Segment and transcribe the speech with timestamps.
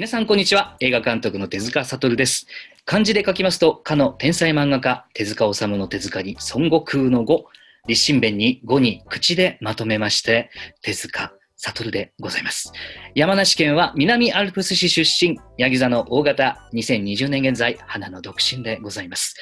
[0.00, 0.78] 皆さん、こんにちは。
[0.80, 2.46] 映画監督の手塚悟です。
[2.86, 7.44] 漢字で書きますと、かの天才漫画家、手塚治虫の手塚に孫悟空の語、
[7.86, 10.48] 立身弁に語に口でまとめまして、
[10.80, 12.72] 手塚悟でございます。
[13.14, 19.34] 山梨県は南アルプス市出身、ヤギ座の大型、2020年現在、花の独身でございます。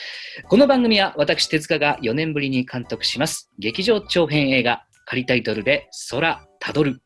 [0.48, 7.00] この番組は私、手塚が4年ぶりに監督します、劇場長編映画、仮タイトルで空たどる。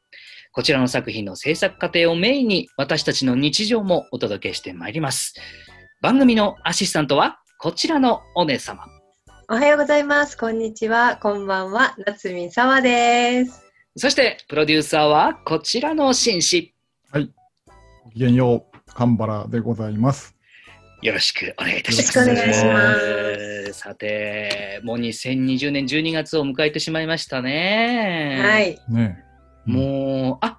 [0.55, 5.33] こちらの作品の制作過程をメインに私たちの日常もお届けしてまいります。
[6.02, 8.84] 番組のアシスタントはこちらのお姉様。
[9.48, 10.37] おはようございます。
[10.37, 11.16] こんにちは。
[11.16, 11.95] こんばんは。
[12.05, 13.62] 夏見沢です。
[13.97, 16.75] そしてプロデューサーはこちらの紳士。
[18.05, 20.37] ごきげんよう、神原でございます。
[21.00, 22.19] よろしくお願いいたします。
[22.19, 22.95] よろしくお願いしま
[23.73, 28.39] すさて、もう2020年12月を迎えてしまいましたね。
[28.42, 28.78] はい。
[28.91, 29.31] ね
[29.65, 30.59] もう、あっ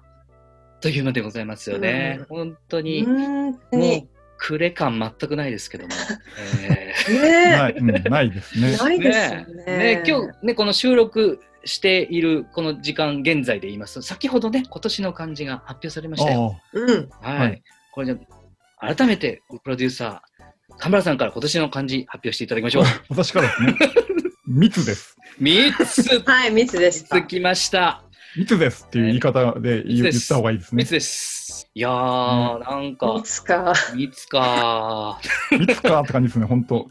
[0.80, 2.20] という間でございますよね。
[2.28, 4.08] 本当に、本当もうに。
[4.36, 5.94] 暮れ感全くないですけども。
[6.60, 8.76] えーねない、うん、ないですね。
[8.76, 9.64] ないですよね。
[9.64, 16.60] ね今日ねこの収録しているこの時間現在で言いますと先ほどね今年の漢字が発表されましたよ。
[16.72, 17.08] うん。
[17.22, 17.62] はい、はい
[17.92, 20.44] これじゃ改めてプロデューサー
[20.78, 22.84] 神原さんから今年の漢字発表していただきましょう。
[23.08, 23.74] 私からですね。
[24.46, 25.16] 密です。
[25.38, 27.22] 三つはい、密でした。
[27.22, 28.04] つきました。
[28.36, 30.90] 密ですっていう言い方で言,、った方がいいですね三つ。
[30.90, 31.70] です。
[31.74, 33.74] いやー、なんか密か。
[33.94, 36.88] 三つか密かって感じですね、本当。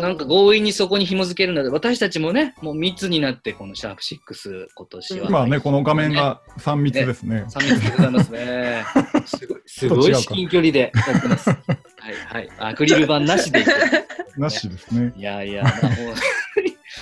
[0.00, 7.44] なんか強引にそこに紐づけるので私たちもねもう密になってこのシャープ6今年は、まあね、この画面が3密ですね。
[7.48, 8.84] 三密でございますね。
[9.26, 11.50] すごい、すごい至近距離でやってます。
[11.50, 12.50] はいはい。
[12.58, 13.70] アクリル板なしでいく。
[14.36, 15.12] なしですね。
[15.16, 16.14] いやいや、まあ、もう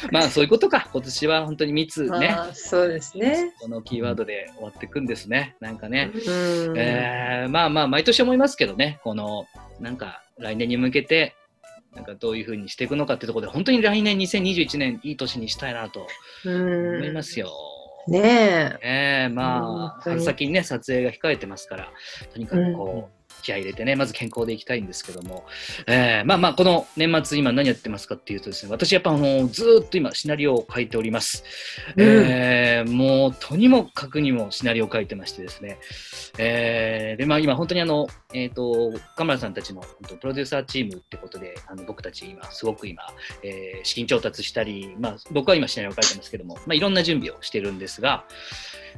[0.12, 0.88] まあそういうことか。
[0.92, 2.34] 今年は本当に密ね。
[2.52, 3.52] そうですね。
[3.60, 5.56] このキーワードで終わっていくんですね。
[5.60, 6.10] なんかね。
[6.14, 6.78] うん。
[6.78, 9.00] えー、まあまあ、毎年思いますけどね。
[9.02, 9.46] この、
[9.80, 11.34] なんか来年に向けて、
[11.94, 16.06] なんかどういうふうにしていくのかっていうところで、本当に来年2021年いい年にしたいなと
[16.44, 16.96] うん。
[16.96, 17.50] 思いますよ。
[18.08, 18.78] ねえ。
[18.82, 21.92] ええまあ、春先にね、撮影が控えてますから、
[22.32, 25.44] とにかくこう、気合い入れてね、まず健康でいきたいんですけども、
[25.86, 31.44] ええまあまあ、この年末、今何やってますかっていうとですね、私やっぱあの、ずーっと今、シナリオを書いております。
[31.96, 32.06] うん。
[32.06, 35.78] ええもう、とにもかくにもシナリオを書いてましてですね、
[36.38, 39.82] ええで、まあ今、本当にあの、えっ、と、カメラさんたちの
[40.20, 43.02] プロデューサーチームってことで、あの僕たち今、すごく今、
[43.42, 48.24] えー資金調達したり、まあ、僕は今シナリオを書いてますけども、まあ、いろんな準備をしてるんですが、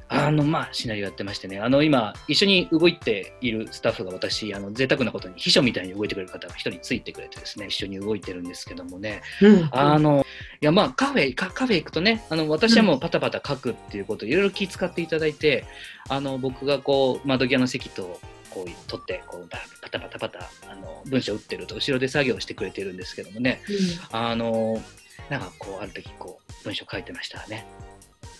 [0.09, 9.69] あの、まあ、シナリオやってましてね、あの、今、一緒に動いているスタッフが私、あの、贅沢なことに秘書みたいに動いてくれる方が一人ついてくれてですね、一緒に動いてるんですけどもね、うん。
[9.73, 10.25] あの、
[10.61, 15.65] いや、まあ、カフェ、カカフェ行くとね、あの、私はもうパタパタ書くっていうことをいろいろ気遣っていただいて、
[16.09, 18.21] あの、僕がこう、窓際の席と、
[18.51, 23.61] こう、取って、こう、バパタパタパタ、あの、文章打ってると、後ろで作業してくれてるんですけどもね、
[24.11, 24.83] あの、
[25.31, 27.67] なんかこう、ある時こう、文章書いてましたらね、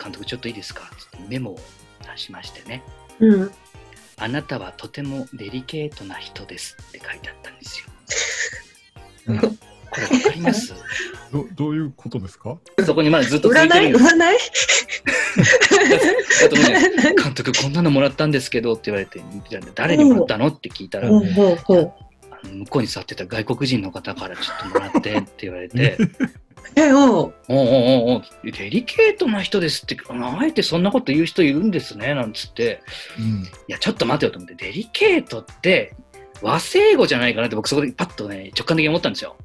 [0.03, 0.91] 監督ちょっといいですか？
[0.99, 1.61] つってメモを
[2.03, 2.83] 出しましてね、
[3.21, 3.53] うん。
[4.19, 7.87] あなたはとてもデリケートな人ですって書いてあったんですよ。
[9.29, 9.39] うん。
[9.39, 9.47] こ
[9.97, 10.75] れわかります？
[11.33, 12.57] どどういうことですか？
[12.85, 14.15] そこにまだずっと続いて占いるんです。
[14.15, 14.37] 占い？
[16.47, 19.21] あとね監督こんなのもらったんですけどって言われて、
[19.75, 20.47] 誰にもらったの？
[20.49, 21.33] って聞いたら、うんうん
[22.45, 25.97] 向こうに座ってた外国人の方からちょっともらってって言われて、
[26.77, 26.99] え、おう。
[26.99, 32.83] おうおうおデリケートな人ですって、あえてそんなこと言う人いるんですね、なんつって、
[33.19, 33.43] うん。
[33.43, 35.95] いや、ちょっと待てよと思って、デリケートって
[36.41, 39.37] 和製語じゃないかなって僕そこでパッとね、直感的に思ったんですよ。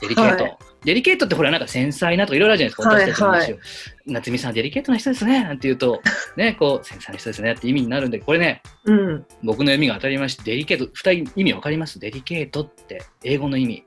[0.00, 0.44] デリケート。
[0.44, 3.56] はいデリケートってほらなんか繊細なとかいろいろあるじゃないですか、はい私たちの話を。
[3.56, 3.64] はい
[4.06, 6.02] 夏美さんデリケートな人ですね、なんて言うと、
[6.36, 9.26] ね、こう、繊細な人ですねって意味になるんで、これね、うん。
[9.42, 11.98] 僕の読みが当たりまして、デリケート、二人意味わかります？
[11.98, 13.82] デリケートって英語の意味。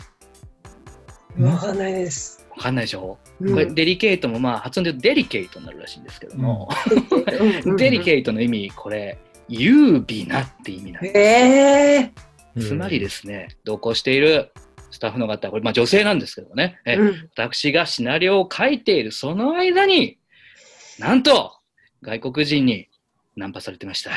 [1.39, 2.43] わかんないです。
[2.49, 6.67] わかんないでしょ、うんこれデリケートもまあ発音で言うとデリケートになるらしいんですけども、
[7.63, 11.17] うんデリケートの意味、これ、優美なって意味なんです。
[11.19, 12.11] ええ。
[12.59, 14.51] つまりですね、同行している
[14.97, 17.29] スタッフの方、これ、まあ女性なんですけどもね、えうん。
[17.35, 20.17] 私がシナリオを書いているその間に、
[20.97, 21.53] なんと、
[22.01, 22.89] 外国人に
[23.35, 24.09] ナンパされてました。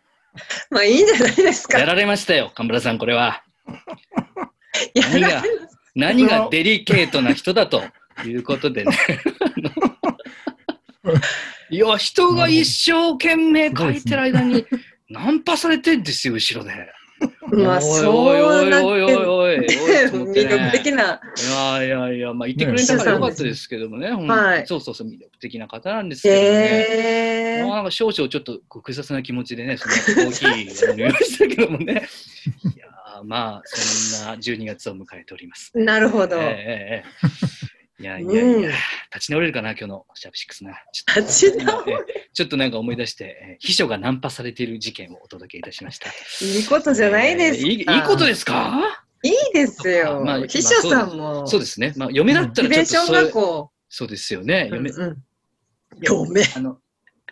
[0.70, 1.78] まあいいんじゃないですか。
[1.78, 3.44] やられましたよ、神村さん、これは。
[4.94, 5.42] や何が
[5.94, 7.82] 何がデリケートな人だと
[8.24, 8.96] いうことでね。
[11.68, 14.64] いや、人が一生懸命書いてる間に、
[15.10, 16.72] ナンパされてんですよ、後ろで。
[17.42, 20.92] まあそうおいおいおいおいおいい、おいと思って 魅力的ね。
[20.92, 21.20] な。
[21.78, 26.40] いやいやいや、まあ言ってくれたからよかったですけどもね、ほんはいそうそうそう、魅力的な方なんですけどね。
[26.42, 31.92] へーまあなんか少々ちょっと複雑な気持ちでね、その後コーヒーを飲みましたけどもね。
[32.74, 35.70] いやーまあ、そんな12月を迎えております。
[35.74, 36.36] なるほど。
[36.40, 37.04] えええ
[37.60, 37.64] え
[38.00, 38.72] いやいやいや、うん立
[39.26, 40.72] ち直れるかな、今日のシャープシックスな。
[40.92, 46.10] ちょっと立ち直ええちょっとなんか思い出して、えー秘書がナンパされている事件をお届けいたしました。
[46.44, 47.66] いいことじゃないですか。
[47.68, 49.03] えーいいいいことですか？
[49.24, 50.22] いいですよ。
[50.24, 51.46] まあ秘書さんも。
[51.46, 51.94] そうですね。
[51.96, 53.70] まあ、嫁だったらちょっとそれ学校。
[53.88, 54.68] そうですよね。
[54.70, 55.16] 嫁、うんうん
[56.00, 56.42] 嫁。
[56.56, 56.78] あの、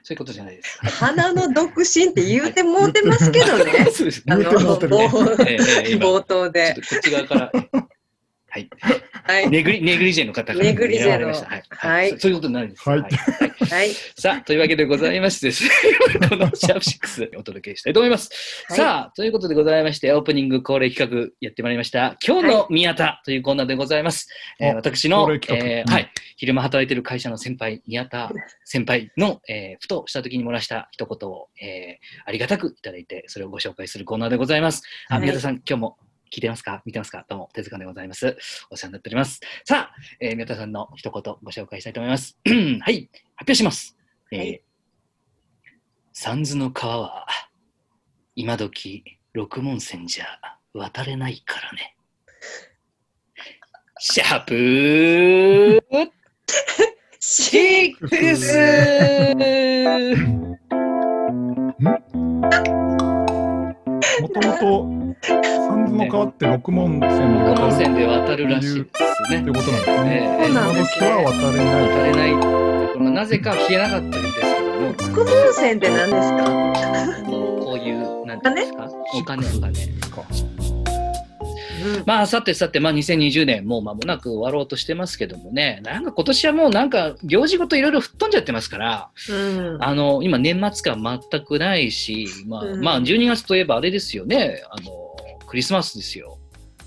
[0.02, 0.78] そういうことじゃないです。
[0.80, 3.86] 花の独身って言うてもうてますけどね。
[3.92, 4.44] そうですあね。
[4.44, 6.84] 言うてもうてるね冒ええええ今冒頭でちょっ。
[6.88, 7.52] とこっち側から。
[8.48, 8.70] はい。
[9.24, 9.50] はい。
[9.50, 11.62] ネグリ、ネグリジェの方からネグリジェのはい。
[11.68, 12.88] はいそそういうことになるんです。
[12.88, 13.90] はいはい。
[14.18, 15.70] さあ、というわけでございましてですね、
[16.28, 18.30] このシャープ6お届けしたいと思います。
[18.68, 22.16] はいさあ、ということでございまして、オープニング恒例企画やってまいりました。
[22.26, 24.28] 今日の宮田というコーナーでございます。
[24.60, 28.32] えーお私の、えーはい、昼間働いている会社の先輩、宮田
[28.64, 34.82] 先輩の、えーふとした時に漏らした一言を、えーありがたくいただいて、それをご紹介するコーナーでございます。
[35.08, 35.96] あ、はい宮田さん、今日も
[36.32, 36.82] 聞いてますか？
[36.86, 37.26] 見てますか？
[37.28, 38.38] どうも、手塚でございます。
[38.70, 39.38] お世話になっております。
[39.66, 42.38] さあ、えー宮田さんの一言ご紹介したいと思います。
[42.48, 42.52] は
[42.90, 43.96] い、発表します。
[44.32, 44.62] えーはい
[46.14, 47.26] 三途の川は、
[48.34, 49.02] 今時
[49.32, 50.26] 六門線じゃ
[50.74, 51.96] 渡れないからね。
[53.98, 55.80] シャープー
[57.18, 59.34] シックス
[64.20, 64.86] もともと、
[65.92, 68.84] 三途の川って六門線で六門渡る線で渡るらしいですっ
[69.30, 69.52] てね。
[69.52, 70.38] ことなんですね。
[70.40, 71.08] えそうなんですね。
[71.10, 71.82] 今時は渡れない。
[71.88, 74.80] 渡れないって、このなぜか消えなかったんですけど。
[74.80, 76.44] も、副門線って何ですか？
[77.30, 79.72] こういう、なんていうんですか、お金、お金。
[80.10, 80.24] か
[81.84, 89.78] うんまあ、さてさて、まあ、2020年、もう間もなく終わろうとしてますけどもね、なんか今年はもうなんか、行事ごといろいろ吹っ飛んじゃってますから、うん。
[89.82, 92.80] あの、今、年末感全くないし、まあ、うん。
[92.82, 94.92] まあ、12月といえばあれですよね、あの、
[95.52, 96.38] クリスマスですよ。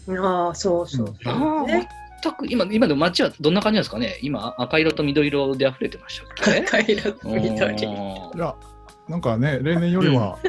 [0.09, 1.15] ああ、そうそうそう。
[1.25, 1.87] ああ、ね
[2.23, 4.17] 全く、今、今でも街はどんな感じなんですかね？
[4.23, 6.61] 今、赤色と緑色で溢れてましたっけ？
[6.61, 7.85] 赤色と緑。
[7.85, 8.55] うんいや、
[9.07, 10.39] なんかね、例年よりは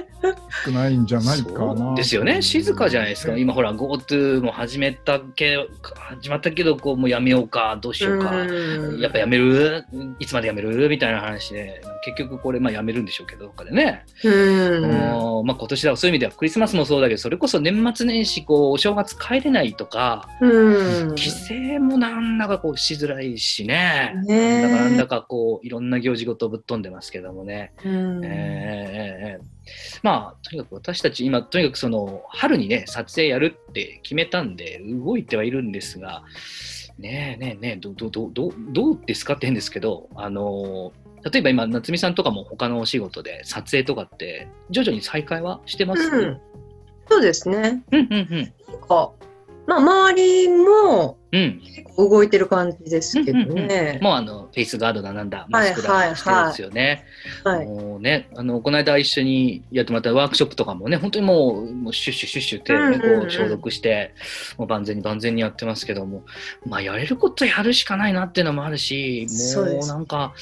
[0.64, 1.94] 少ないんじゃないかな。
[1.94, 5.58] ですよね、静かじゃないですか、今ほら、GoTo も始めたけ
[5.94, 9.84] 始まったけど、こうもうやめようか、どうしようか、うんやっぱやめる？
[10.18, 10.88] いつまでやめる？
[10.88, 14.04] みたいな話で、結局これ、まあ、やめるんでしょうけど、どっかでね。
[14.24, 14.82] うん。
[14.90, 21.14] もうまあ、今年はそういう意味では、クリスマスもそうだけど、それこそ年末年始、こう、お正月帰れないとか、うん。
[21.14, 24.14] 帰省もなんだかこうしづらいしね。
[24.24, 27.72] ねなんだかなんだかこういろんな行事ごとぶっ飛んでますけどもね。
[27.84, 29.35] うんえーえーえー
[30.02, 36.22] まあとにかく私たち今とにかくその春にね撮影やるって決めたんで動いてはいるんですが
[36.98, 40.92] ねえねえねえどどどどどうですかって変ですけどあの
[41.30, 46.40] 例えば今夏美さんとかも他のお仕事で撮影とかって徐々に再開はしてます、うん。
[47.08, 47.82] そうですね。
[47.90, 48.52] うんうんうん。
[48.72, 49.12] なんか、
[49.66, 51.60] まあ、周りもうん。
[51.96, 53.98] 動いてる感じですけどね。
[54.02, 55.46] もうあのフェイスガードだなんだ。
[55.48, 57.04] マはいスクだしてるんですよね。
[57.44, 57.66] はい。
[57.66, 64.14] もうね、あのこの間一緒にやってもらったワークショップとかもね、本当にもうもうシュッシュシュッシュって、ねこう消毒して、
[64.56, 66.24] もう万全に万全にやってますけども、
[66.64, 69.26] まあ、やれることやるしかないなっていうのもあるし、
[69.56, 70.34] もうなんか、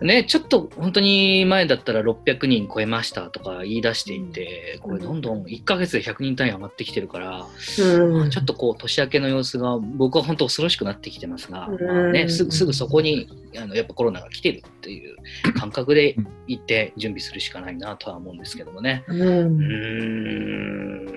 [0.00, 7.46] ね、ちょっと本当に前だったら600人超えましたとか言い出していて、これどんどん1ヶ月で100人単位上がってきてるから、
[7.78, 8.30] うん。
[8.30, 11.68] ちょっとこう年明けの様子が僕は本当恐ろしくなってきてますが、
[12.12, 15.16] ね、すぐすぐそこにあのやっぱコロナが来てるっていう
[15.54, 19.04] 感覚で行って準備するしかないなとは思うんですけどもね。
[19.08, 19.60] うん。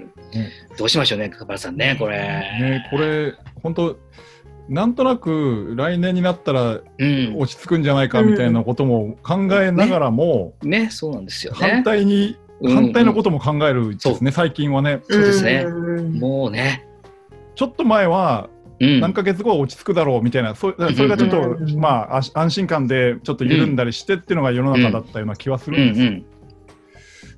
[0.04, 0.12] ん。
[0.78, 2.18] どうしましょうね、かばらさんね、これ。
[2.18, 3.98] ね、これ、本当
[4.70, 11.60] なんとなく来年になったらうん、落ち着くんじゃないかみたいなことも考えながらも、ね、そうなんですよね。
[11.60, 15.00] 反対に、うん反対のことも考えるですね、最近はね。
[15.10, 15.64] そうですね。
[15.66, 16.20] うん。
[16.20, 16.86] もうね、
[17.56, 26.08] ちょっと前はうん、何ヶ月後は落ち着くだろうみたいな、そそれがちょっと、うんまあ、安心感でちょっと緩んだりしてっていうのが世の中だったような気はすうんるんですよ。
[26.08, 26.26] うん、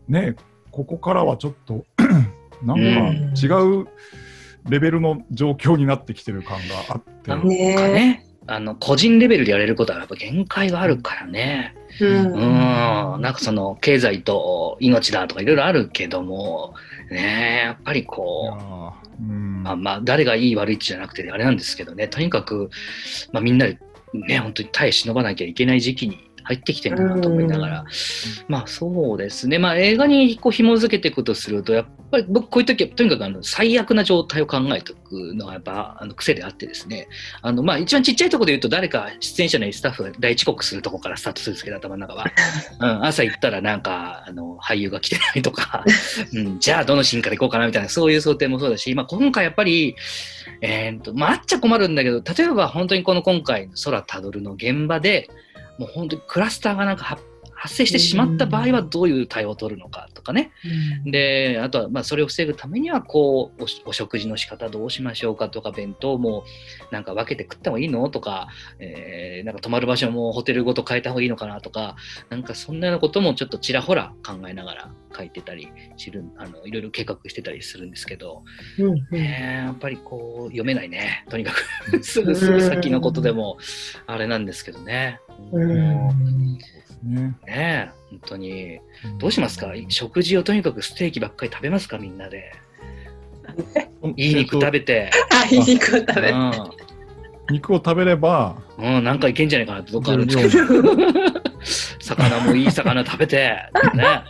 [0.08, 0.36] ね
[0.72, 1.86] ここからはちょっと
[2.64, 3.48] なんうんか違
[3.82, 3.88] う
[4.70, 11.76] レベルの状況になってきてる感があって、なんかねね、あの個人レベルでやれることはやっぱ限界があるからね。
[12.00, 12.42] ううん、ん。
[12.42, 16.74] なんかその経済と命だとかいろいろあるけども、
[17.10, 18.58] ね、やっぱりこ
[19.01, 19.01] う。
[19.22, 22.08] まあ、まあ誰がいい悪いじゃなくてあれなんですけどね。
[22.08, 22.70] とにかく、
[23.32, 23.78] まあ、みんなで
[24.14, 27.86] ね本当に耐え忍ばなきゃいけない時期に入ってきてるなと思いながら、
[28.48, 37.08] まあそうですね、まあ映画にこう紐づけていくとすると、やっぱり僕こういう時はとにかくあの最悪な状態を考えておくのがやっぱあの癖であってですね、
[37.42, 42.26] あのまあ一番ちっちゃいところで言うと誰か出演者のスタッフが大遅刻するところからスタートするんですけど、頭の中は。
[42.80, 45.86] うん、朝行ったらなんかあの俳優が来てないとか、
[46.34, 49.96] うん、じゃあどのシーンから行こうかなみたいな、そういう想定もそうだし、まあ今回やっぱり、
[50.62, 55.30] えーとまあ、あっちゃ困るんだけど、例えば本当にこの今回の空たどるの現場で、
[55.78, 57.24] もう本当にクラスターがなんか発
[57.62, 60.52] 発生してしまった場合はどういう対応を取るのかとかね。
[61.06, 66.44] で、あとはまあそれを防ぐためにはこうお、お食事の仕方どうしましょうかとか、弁当も
[66.90, 68.48] なんか分けて食った方がいいのとか、
[68.80, 71.96] えーなんか泊まる場所もホテルごと変えた方がいいのかなとか、
[72.32, 78.44] なんかそんなようなこともちょっとちらほら考えながら書いてたり知る、あのいろいろ計画してたりするんですけど、
[78.80, 81.26] うんやっぱりこう読めないね。
[81.30, 81.54] とにか
[81.92, 83.60] く すぐすぐ先のことでも
[84.08, 85.20] あれなんですけどね。
[85.52, 86.60] うんね。
[87.04, 88.80] ねえ本当に。
[89.20, 89.74] どうしますか？
[89.90, 91.98] 食事をとにかくステーキばっかり食べますか？
[91.98, 92.52] みんなで。
[94.16, 95.12] いい肉食べて。
[95.32, 96.36] あ、いい肉を食べる。
[97.50, 98.84] う肉を食べれば、ん。
[98.84, 100.84] うん、なんかいけんじゃないかなってどっかあるんですけど。
[102.00, 103.58] 魚もいい魚食べて。
[103.94, 104.24] ね。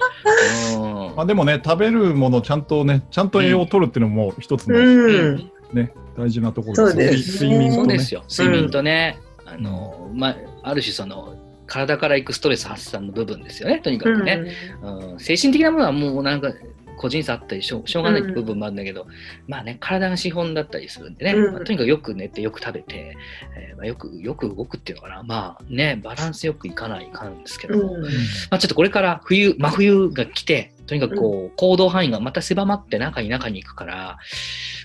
[0.76, 5.52] うんまあ、でもね、食べるものちゃんとね、ちゃんと栄養を取るっていうのも一つのうん。
[5.74, 7.78] ね、大事なところそうですね睡眠とね。
[7.78, 8.24] そうですよ。
[8.30, 9.20] 睡眠とね、
[9.54, 11.36] あの、まあ、ある種その、
[11.68, 14.52] 体からいくストレス発散の部分ですよね、とにかくね。
[14.82, 16.54] うん、精神的なものはもうなんか
[16.98, 19.08] 個人差あったりしょうしょうがない部分もあるんだけど、
[19.48, 21.54] まあね体が資本だったりするんでね、うん。
[21.54, 23.18] まあとにかくよく寝てよく食べて、
[23.58, 25.24] えーまあ、よくよく動くっていうのかな。
[25.24, 28.04] まあねバランスよくいかないかんですけども、うん。
[28.04, 28.10] ま
[28.52, 34.18] あ、ちょっとこれから冬真冬が来てとにかくこう行動範囲がまた狭まって中に中に行くから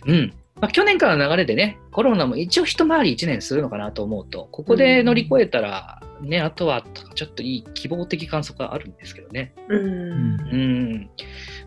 [0.07, 6.83] うんまあ、去年からの流れでね、コロナも一応一回り一年するのかなと思うと、ここで乗り越えたら、ね、あとは
[7.15, 9.53] ちょっといい希望的観測があるんですけどね。
[9.69, 11.11] うんうん。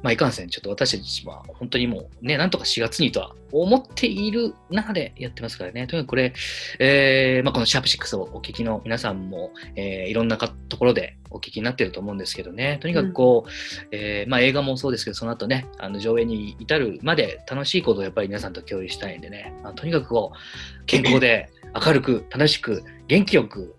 [0.01, 5.87] まあ、いかんせん、ちょっと私たちは本当にもうね、なんとか4月にとは思っている中でやってますからね。
[5.87, 6.33] とにかくこれ、
[6.79, 12.77] えーまあ、このシャープ6をお聞きの皆さんも、えーいろんなかところでお聞きになってると思うんですけどね。
[12.81, 13.49] とにかくこう、
[13.91, 21.49] えーまあ、映画もそうですけど、その後ね、あの上映に至るまで楽しいことをやっぱり皆さんと共有したいんでね、まあ、とにかくこう、健康で
[21.85, 23.75] 明るく、楽しく、元気よく、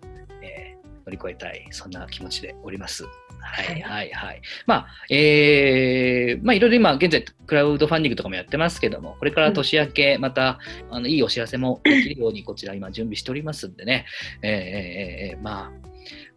[1.05, 3.05] 乗り越えたい、そんな気持ちでおります。
[3.41, 4.11] はいはい。
[4.11, 4.41] はい。
[4.67, 14.05] まあ、えー、まあいろいろ今現在クラウドファンディングとかもやってますけども、これから年明けまた、あのいいお知らせもできるようにこちら今準備しておりますんでね、
[14.41, 15.71] えーえーえーまあ、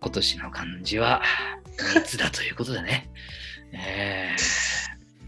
[0.00, 1.23] 今年の漢字は
[1.94, 3.11] 密だということでね、
[3.73, 4.37] え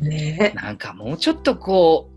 [0.00, 0.52] ね。
[0.54, 2.10] ー、なんかもうちょっとこ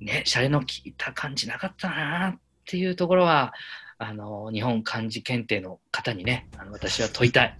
[0.00, 3.52] う、ね、シャレの効いた感じなかったなっていうところは、
[4.02, 7.58] あの、日本漢字検定の方にね、あの私は問いたい。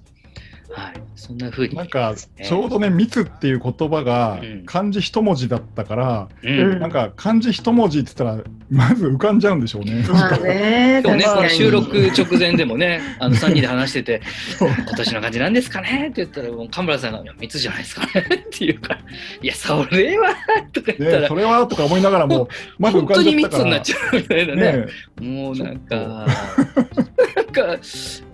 [0.73, 1.03] はい。
[1.17, 1.75] そんな風に。
[1.75, 6.79] なんか、ちょうどね、密っていう言葉がうん漢字一文字だったから、うん。
[6.79, 10.05] なんか漢字一文字って言ったら、まず浮かんじゃうんでしょうね。
[10.09, 14.23] まあね、今日ね、この収録直前でもね、あの3人で話してて、
[14.59, 16.09] 今年の感じなんですかね？
[16.11, 18.27] って言ったら、もう神村さんが、いや、密じゃないですかね？
[18.37, 19.01] っていうから、
[19.43, 20.35] いや、それは
[20.73, 22.49] とか言ったね、らそ、れはとか思いながらも、
[22.79, 23.65] まず浮本当かんじゃったから。
[23.65, 24.73] に密になっちゃうみたいなね。
[24.73, 24.87] ね
[25.21, 27.77] もうなんか、なんか、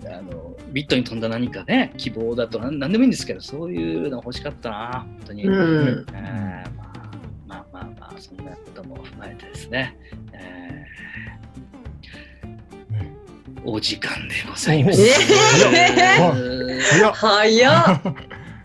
[0.09, 5.43] あの、ビットに飛んだ何かね、希望だとなんなんでもいいんですけど、そういうの欲しかったな、本当に。
[5.45, 6.05] うん。
[6.13, 6.77] えー
[7.47, 9.97] まあまあまあまあ、そんなことも踏まえてですね、
[10.33, 10.37] え
[12.91, 15.01] ねーお時間でございます。
[15.01, 16.81] えー。
[16.81, 17.13] 早っ。
[17.15, 18.01] 早っ。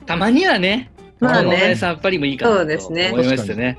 [0.06, 0.90] たまにはね、
[1.22, 3.10] まあね、ね、さっぱりもいいかなとそうですね。
[3.12, 3.78] 思いましてね。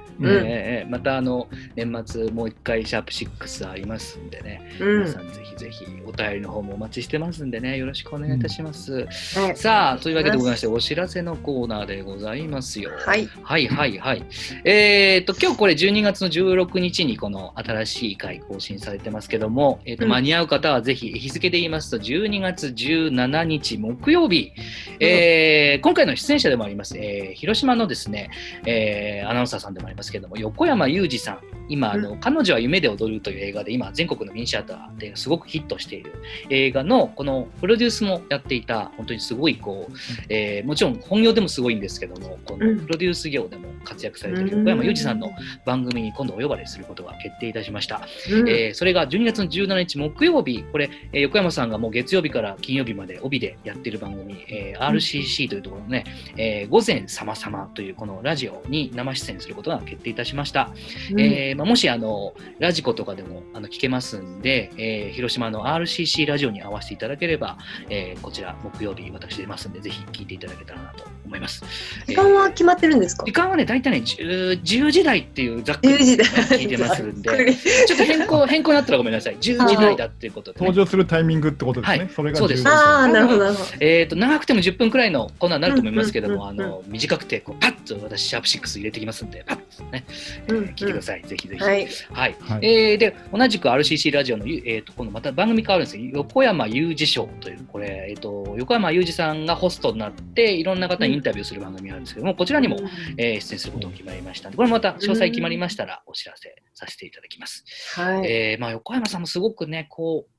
[0.90, 5.04] またあの年末もう一回シャープ6ありますんでね、うん。
[5.04, 9.06] 皆さんぜひぜひお便りの方もお待ちしてますんでね、よろしくお願いいたします。
[9.36, 9.58] はい。
[9.58, 12.92] さあ、というわけでございまして、お知らせのコーナーでございますよ。
[12.98, 13.28] はい。
[13.42, 14.26] はいはいはい。
[14.64, 20.12] えっ、と、今日これ12月の16日にこの新しい回更新されてますけども、えっ、と、うん。
[20.12, 24.52] 間に合う方はぜひ、日付で言いますと12月17日木曜日、
[25.00, 28.30] えー今回の出演者でもあります、えー広島のですね、
[28.66, 36.12] えーアナウンサーさんでもありますけども、横山裕二さん、今、あの、彼女は夢で踊るという映画で、今、全国のミニシアターですごくヒットしている
[36.50, 39.94] 映画の、このプロデュースもやっていた、本当にすごい、こう、
[40.30, 42.80] えーもちろん本業でもすごいんですけども、このうん。
[42.86, 45.32] プロデュース業でも活躍されている横山裕二さんの
[45.66, 48.02] 番組に今度お呼ばれすることが決定いたしました。
[48.32, 48.50] うん。
[48.50, 56.04] えーそれが12月の17日木曜日、これ、えー横山さんがもう月曜日から金曜日まで帯でやっている番組、えー RCC というところのね、
[56.38, 60.70] えー午前様々というこのラジオに生出演することが決定いたしました。
[61.12, 61.20] うん。
[61.20, 67.58] えーまあ、もしあのラジコとかでもあの聞けますんで、えー広島の RCC ラジオに合わせていただければ、
[67.90, 71.64] えーこちら木曜日私出ますんでぜひ聞いていただけたらなと思います。
[72.08, 73.24] 時間は決まってるんですか？
[73.26, 76.26] 時間はね大体ね 10, 10時台っていうざっくり、10時台。
[76.60, 77.56] 聞いてますんで
[77.88, 79.38] ちょっと変更 変更になったらごめんなさい。
[79.38, 80.66] 10時台だっていうことで、ね。
[80.66, 81.98] 登場するタイミングってことですね。
[82.00, 82.68] はいそれがそうです。
[82.68, 83.70] ああ、なるほど、なるほど。
[83.80, 86.66] えー、と長くても10分くらいのコーナーになると思いますけども、うんうんうんうん。
[86.66, 90.06] あの短くてこうパッと私シャープ6入れてきますんでパッとね、
[90.48, 91.62] えーうんうん聞いてください、ぜひぜひ。
[91.62, 91.88] はい。
[92.12, 102.78] はいはいえーで同じく RCC ラジオの、ゆえー、と今度また番組変わるんですよ横山裕二賞というこれ、えー、と横山裕二さんがホストになっていろんな方にインタビューする番組があるんですけどもこちらにも、
[103.18, 107.66] えー出演することが決まりましたのでこれもまた詳細決まりましたらお知らせさせていただきます。
[107.96, 108.32] はい。
[108.32, 110.34] えーまあ、横山さんもすごくねこう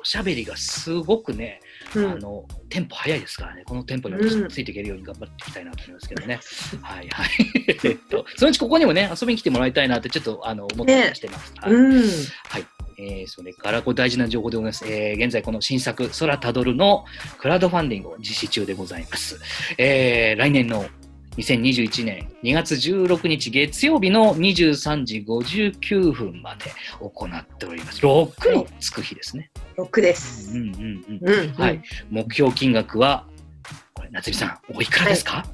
[0.00, 1.60] おしゃべりがすごくね、
[1.94, 6.40] うんあのテンポ早いですからね、このテンポに私ついていけるように頑張っていきたいなと思いますけどね。
[6.82, 7.28] は いはい。
[7.84, 11.52] えっと、そのうちここにもね、遊びに来てもらいたいなってちょっとあの思ってたりしてます。
[11.56, 12.02] はいうん。
[12.98, 14.84] えーそれからこれ大事な情報でございます。
[14.86, 17.04] えー現在この新作、空たどるの
[17.38, 19.38] クラウドファンディングを実施中でございます。
[19.78, 20.86] えー来年の
[21.36, 28.00] 2021年2月16日月曜日の23時59分まで行っております。
[28.00, 29.50] 6のつく日ですね。
[29.76, 30.56] 6です。
[30.56, 31.34] うんうんうん。
[31.34, 31.52] うん。
[31.52, 31.82] はい。。
[32.10, 33.26] 目標金額は、
[33.92, 35.44] これ、夏美さん、おいくらですか、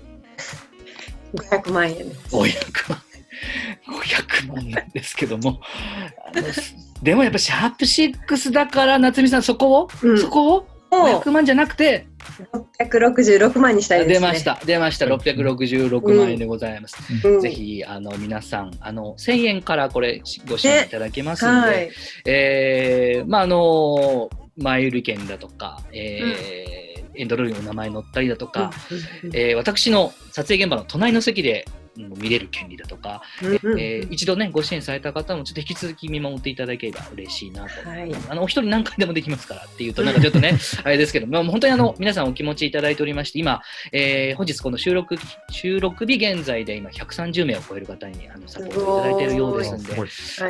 [1.34, 2.36] 500万円です。
[2.36, 3.02] 500万。
[3.88, 5.60] 500万なんですけども。
[7.02, 10.68] でもやっぱシャープ6だから、夏美さん、そこを、うんそこを？
[10.92, 12.06] も500万じゃなくて、
[12.52, 14.14] う666万にしたいですね。
[14.14, 14.44] 出まし。
[14.44, 16.96] た、出ました、666万円でございます。
[17.26, 21.90] うん、ぜひ、あの、皆さん、あの、1000円からこれ、ご支援いただけますので、はい。
[22.26, 26.72] えーまあ、あの、前売り券だとか、えー
[27.14, 37.88] エンドロールにお名前載ったりだとか、うんうんえー私の撮影現場の隣の席でうん見れる権利だとか、うんうんえー一度ね、ご支援された方もちょっと引き続き見守っていただければ嬉しいなと。
[37.88, 38.12] はい。
[38.28, 45.16] あのお一人何回でもできますからっていうと、なんかちょっとね、あれですけど、まあ、本当にあの皆さんお気持ちいただいておりまして、今、えー本日この収録
[45.50, 49.94] 収録日現在で今130名を超える方にあのサポートいただいているようですんで、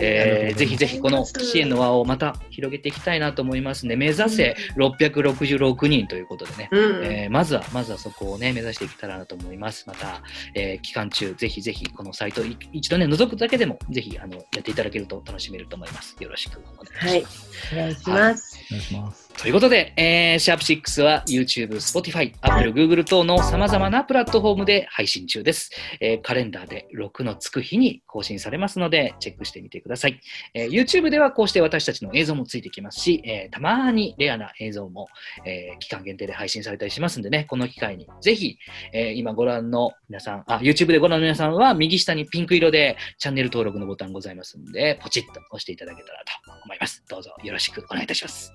[0.00, 7.04] えーぜひぜひこの支援の輪をまた広げていきたいなと思いますので、目指せ666人ということでね、うん。
[7.04, 9.84] えーまずは、まずはそこをね、目指していけたらなと思います。
[9.86, 10.22] また、
[10.54, 16.16] えー期間中、ぜひぜひこのサイトい一度ね、覗くだけでも、ぜひあのやっていただけると楽しめると思います。
[16.20, 17.72] よろしくお願いします。
[17.72, 18.58] お願いします。
[18.70, 19.31] お願いします。
[19.38, 25.70] ということで、えー、シャープ6は YouTube、Spotify、Apple、Google 等の様々なプラットフォームで配信中です。
[26.00, 30.20] えーカレンダーで6のつく日に更新されますので、チェックしてみてください。
[30.54, 35.08] えー YouTube ではこうして私たちの映像もついてきますし、えーたまにレアな映像も、
[35.44, 38.58] え期間限定で配信されたりしますんでね、この機会にぜひ、
[38.92, 47.02] え今ご覧の皆さん、あ、YouTube でご覧の皆さんは右下にピンク色でチャンネル登録のボタンございますんで、ポチッと押していただけたらと思います。
[47.08, 48.52] どうぞよろしくお願いいたします。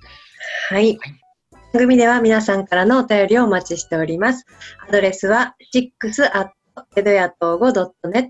[0.69, 0.97] はい。
[1.73, 4.45] 番組では皆さんからのお便りをお待ちしております。
[4.87, 8.29] アドレスは 6.tedoyatogo.net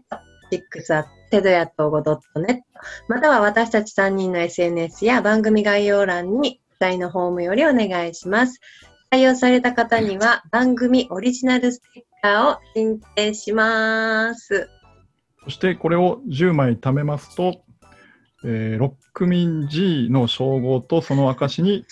[1.31, 2.61] 6.tedoyatogo.net
[3.07, 8.59] または私たち3人の SNS や番組概要欄に記載のフォームよりお願いします。
[9.11, 14.69] 採用された方には番組オリジナルステッカーを申請します。
[15.43, 17.61] そしてこれを10枚貯めますと、
[18.43, 21.85] えー、ロックミン G の称号とその証に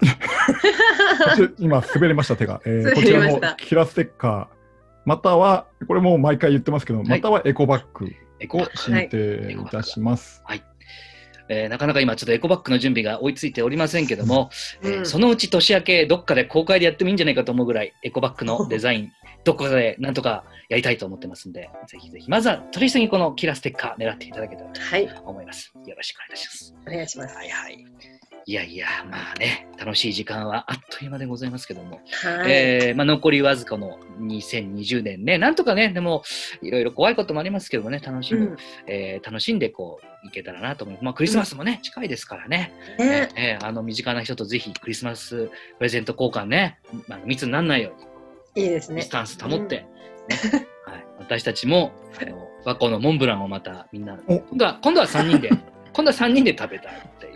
[1.58, 4.58] 今滑りました手が、えー滑こちらのキラステッカー。
[5.04, 7.08] またはこれもう毎回言ってますけど、い。
[7.08, 8.06] またはエコバッグ
[8.58, 10.42] を申請いたします。
[11.50, 14.50] えーなかなか今ちょっとエコバッグの準備が追いついておりませんけども、
[14.82, 15.06] えーうん。
[15.06, 19.12] そのうち年明けどっかで公開でやってもいいんじゃないかと思うぐらいエコバッグのデザイン
[19.48, 22.28] どこかでなんとかやりたいと思ってますんでぜひぜひ。
[22.28, 25.72] まずは取り急ぎこのキラステッカー狙っていただけたらとはい、思います。
[25.86, 26.74] よろしくお願いします。
[26.86, 27.34] お願いします。
[27.34, 27.86] はいはい。
[28.44, 32.50] いやいやまあね楽しい時間はあっという間でございますけども、はい。
[32.50, 36.22] えーまあ、残りわずかの2020年ねなんとかねでも
[36.62, 38.56] いろいろ怖いこともありますけどもね楽しむ、うん。
[38.86, 41.04] えー楽しんでこういけたらなと思います。
[41.04, 42.72] まあ、クリスマスもね、近いですからね。
[42.98, 43.28] ね。
[43.36, 48.07] えーあの身近な人とぜひクリスマスプレゼント交換ね、まあ、密にならないように、
[48.58, 49.08] いいですねス。
[49.08, 49.88] タンス保って、ね
[50.84, 55.48] はい、私たちもあの 和光のモンブランをまたみんな、お今度は今度は3人で、
[55.92, 57.32] 今度は3 人で食べたいっていう。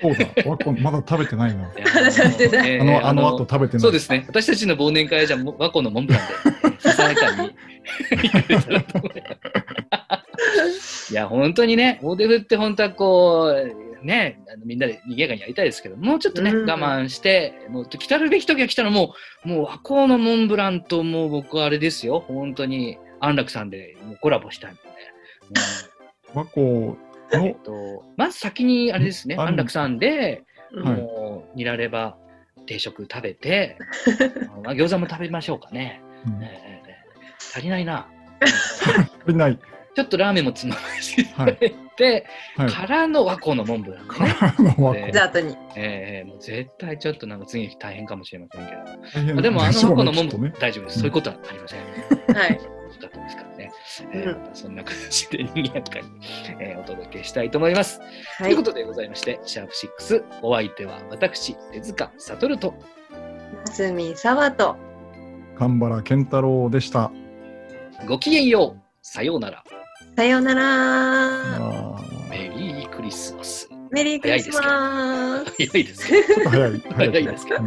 [0.00, 1.70] そうだ、わこまだ食べてないな。
[1.70, 3.80] あの、あの後食べてない。
[3.80, 4.24] そうですね。
[4.26, 7.54] 私たちの忘年会はじゃ和光のモンブランで、えーささやかに
[11.10, 16.70] いや、本当にね、大手振って本当はこう、ね、あのみんなで賑やかにやりたいですけど、もうちょっとね、うん。
[16.70, 24.82] 我慢して、もう来たるべき時が来たらもう、もう和光のモンブランともう僕はあれですよ、本当に安楽さんでもうコラボしたいもん。
[24.84, 24.90] ね。
[26.34, 26.96] 和光うん
[27.34, 29.40] えのっと、まず先にあれですね、うん。
[29.40, 32.16] 安楽さんで、もうニラレバ
[32.66, 33.78] 定食食べて、
[34.64, 36.00] まあ、餃子も食べましょうかね。
[36.26, 36.42] うん。
[36.42, 36.92] ええ
[37.54, 38.06] 足りないな。
[38.40, 39.58] 足りない。
[39.94, 41.16] ちょっとラーメンもつままし。
[41.16, 41.58] ていただい
[41.96, 42.26] て、
[42.56, 42.68] はい。
[42.70, 44.08] からの和光のモンブランね。
[44.08, 45.56] からの和え光デザートに。
[45.76, 48.78] ええもう絶対ちょっとなんか次の日大変かもしれませんけど。
[49.14, 50.54] 大変あでもあの和光のモンブラン、ね。
[50.60, 50.98] 大丈夫です。
[50.98, 52.36] そういうことはありません。
[52.36, 52.60] はい。
[53.00, 53.72] だったんですからね。
[54.12, 56.06] えーうんまたそんな形で賑やかに、
[56.60, 58.00] えーお届けしたいと思います。
[58.38, 58.62] はいというこ。
[58.62, 62.74] とでございまして、シャープ6、お相手は私、手塚悟と、
[63.66, 64.76] 夏見沢と。
[65.58, 67.10] 神原健太郎でした。
[68.06, 68.80] ごきげんよう。
[69.02, 69.64] さようなら。
[70.16, 71.98] さようなら。
[72.28, 73.68] メリークリスマス。
[73.90, 75.52] メリークリスマス。
[75.56, 76.50] 早いですけど。
[76.50, 76.80] 早い。
[76.80, 77.62] 早いですけど。